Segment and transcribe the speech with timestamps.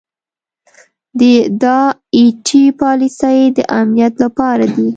[1.61, 1.77] دا
[2.15, 4.89] ائ ټي پالیسۍ د امنیت لپاره دي.